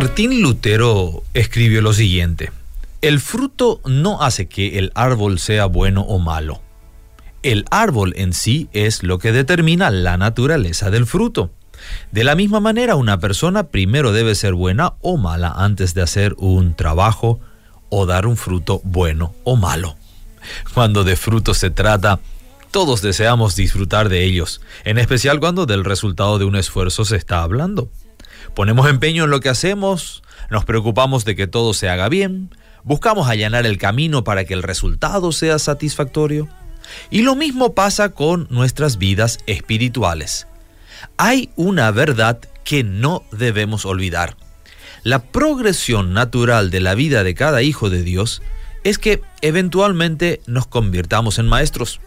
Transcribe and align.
Martín 0.00 0.42
Lutero 0.42 1.24
escribió 1.34 1.82
lo 1.82 1.92
siguiente, 1.92 2.52
el 3.02 3.18
fruto 3.18 3.80
no 3.84 4.22
hace 4.22 4.46
que 4.46 4.78
el 4.78 4.92
árbol 4.94 5.40
sea 5.40 5.66
bueno 5.66 6.02
o 6.02 6.20
malo. 6.20 6.62
El 7.42 7.64
árbol 7.72 8.14
en 8.16 8.32
sí 8.32 8.68
es 8.72 9.02
lo 9.02 9.18
que 9.18 9.32
determina 9.32 9.90
la 9.90 10.16
naturaleza 10.16 10.92
del 10.92 11.04
fruto. 11.04 11.50
De 12.12 12.22
la 12.22 12.36
misma 12.36 12.60
manera, 12.60 12.94
una 12.94 13.18
persona 13.18 13.70
primero 13.70 14.12
debe 14.12 14.36
ser 14.36 14.54
buena 14.54 14.92
o 15.00 15.16
mala 15.16 15.52
antes 15.56 15.94
de 15.94 16.02
hacer 16.02 16.36
un 16.38 16.76
trabajo 16.76 17.40
o 17.88 18.06
dar 18.06 18.28
un 18.28 18.36
fruto 18.36 18.80
bueno 18.84 19.34
o 19.42 19.56
malo. 19.56 19.96
Cuando 20.74 21.02
de 21.02 21.16
frutos 21.16 21.58
se 21.58 21.70
trata, 21.70 22.20
todos 22.70 23.02
deseamos 23.02 23.56
disfrutar 23.56 24.08
de 24.08 24.22
ellos, 24.22 24.60
en 24.84 24.98
especial 24.98 25.40
cuando 25.40 25.66
del 25.66 25.84
resultado 25.84 26.38
de 26.38 26.44
un 26.44 26.54
esfuerzo 26.54 27.04
se 27.04 27.16
está 27.16 27.42
hablando. 27.42 27.90
Ponemos 28.54 28.88
empeño 28.88 29.24
en 29.24 29.30
lo 29.30 29.40
que 29.40 29.48
hacemos, 29.48 30.22
nos 30.50 30.64
preocupamos 30.64 31.24
de 31.24 31.36
que 31.36 31.46
todo 31.46 31.74
se 31.74 31.88
haga 31.88 32.08
bien, 32.08 32.50
buscamos 32.84 33.28
allanar 33.28 33.66
el 33.66 33.78
camino 33.78 34.24
para 34.24 34.44
que 34.44 34.54
el 34.54 34.62
resultado 34.62 35.32
sea 35.32 35.58
satisfactorio. 35.58 36.48
Y 37.10 37.22
lo 37.22 37.36
mismo 37.36 37.74
pasa 37.74 38.10
con 38.10 38.46
nuestras 38.50 38.98
vidas 38.98 39.38
espirituales. 39.46 40.46
Hay 41.16 41.50
una 41.56 41.90
verdad 41.90 42.40
que 42.64 42.84
no 42.84 43.24
debemos 43.30 43.84
olvidar. 43.84 44.36
La 45.04 45.22
progresión 45.22 46.12
natural 46.12 46.70
de 46.70 46.80
la 46.80 46.94
vida 46.94 47.24
de 47.24 47.34
cada 47.34 47.62
hijo 47.62 47.90
de 47.90 48.02
Dios 48.02 48.42
es 48.84 48.98
que 48.98 49.22
eventualmente 49.42 50.40
nos 50.46 50.66
convirtamos 50.66 51.38
en 51.38 51.46
maestros. 51.46 52.00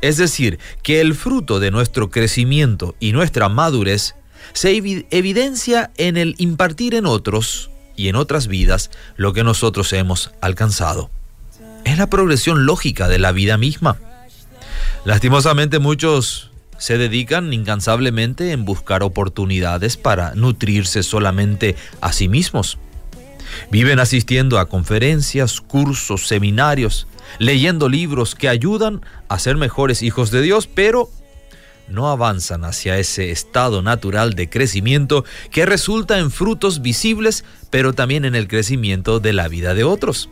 Es 0.00 0.16
decir, 0.16 0.58
que 0.82 1.00
el 1.00 1.14
fruto 1.14 1.60
de 1.60 1.70
nuestro 1.70 2.10
crecimiento 2.10 2.94
y 3.00 3.12
nuestra 3.12 3.48
madurez 3.48 4.14
se 4.52 4.76
evidencia 5.10 5.90
en 5.96 6.16
el 6.16 6.34
impartir 6.38 6.94
en 6.94 7.06
otros 7.06 7.70
y 7.96 8.08
en 8.08 8.16
otras 8.16 8.46
vidas 8.46 8.90
lo 9.16 9.32
que 9.32 9.44
nosotros 9.44 9.92
hemos 9.92 10.30
alcanzado. 10.40 11.10
Es 11.84 11.98
la 11.98 12.08
progresión 12.08 12.66
lógica 12.66 13.08
de 13.08 13.18
la 13.18 13.32
vida 13.32 13.56
misma. 13.56 13.98
Lastimosamente 15.04 15.78
muchos 15.78 16.50
se 16.78 16.96
dedican 16.96 17.52
incansablemente 17.52 18.52
en 18.52 18.64
buscar 18.64 19.02
oportunidades 19.02 19.96
para 19.96 20.34
nutrirse 20.34 21.02
solamente 21.02 21.76
a 22.00 22.12
sí 22.12 22.28
mismos. 22.28 22.78
Viven 23.70 24.00
asistiendo 24.00 24.58
a 24.58 24.68
conferencias, 24.68 25.60
cursos, 25.60 26.26
seminarios, 26.26 27.06
leyendo 27.38 27.88
libros 27.88 28.34
que 28.34 28.48
ayudan 28.48 29.02
a 29.28 29.38
ser 29.38 29.56
mejores 29.56 30.02
hijos 30.02 30.30
de 30.30 30.42
Dios, 30.42 30.66
pero 30.66 31.10
no 31.90 32.08
avanzan 32.08 32.64
hacia 32.64 32.98
ese 32.98 33.30
estado 33.30 33.82
natural 33.82 34.34
de 34.34 34.48
crecimiento 34.48 35.24
que 35.50 35.66
resulta 35.66 36.18
en 36.18 36.30
frutos 36.30 36.82
visibles, 36.82 37.44
pero 37.70 37.92
también 37.92 38.24
en 38.24 38.34
el 38.34 38.48
crecimiento 38.48 39.20
de 39.20 39.32
la 39.32 39.48
vida 39.48 39.74
de 39.74 39.84
otros. 39.84 40.28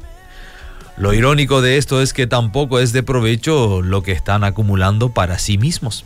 Lo 0.96 1.14
irónico 1.14 1.60
de 1.60 1.76
esto 1.76 2.02
es 2.02 2.12
que 2.12 2.26
tampoco 2.26 2.80
es 2.80 2.92
de 2.92 3.02
provecho 3.02 3.82
lo 3.82 4.02
que 4.02 4.12
están 4.12 4.42
acumulando 4.42 5.10
para 5.10 5.38
sí 5.38 5.56
mismos. 5.58 6.04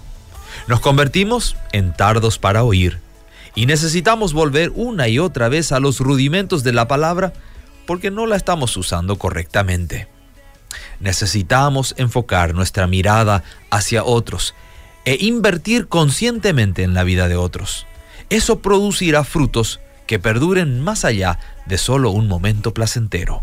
Nos 0.66 0.80
convertimos 0.80 1.56
en 1.72 1.94
tardos 1.94 2.38
para 2.38 2.62
oír 2.62 2.98
y 3.54 3.66
necesitamos 3.66 4.32
volver 4.32 4.70
una 4.74 5.08
y 5.08 5.18
otra 5.18 5.48
vez 5.48 5.72
a 5.72 5.80
los 5.80 6.00
rudimentos 6.00 6.62
de 6.62 6.72
la 6.72 6.88
palabra 6.88 7.32
porque 7.86 8.10
no 8.10 8.26
la 8.26 8.36
estamos 8.36 8.76
usando 8.76 9.16
correctamente. 9.16 10.08
Necesitamos 11.00 11.94
enfocar 11.98 12.54
nuestra 12.54 12.86
mirada 12.86 13.44
hacia 13.70 14.04
otros 14.04 14.54
e 15.04 15.16
invertir 15.20 15.88
conscientemente 15.88 16.82
en 16.82 16.94
la 16.94 17.04
vida 17.04 17.28
de 17.28 17.36
otros. 17.36 17.86
Eso 18.30 18.60
producirá 18.60 19.24
frutos 19.24 19.80
que 20.06 20.18
perduren 20.18 20.80
más 20.80 21.04
allá 21.04 21.38
de 21.66 21.78
solo 21.78 22.10
un 22.10 22.28
momento 22.28 22.74
placentero. 22.74 23.42